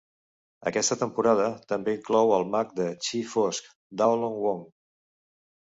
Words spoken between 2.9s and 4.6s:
Chi Fosc, Daolon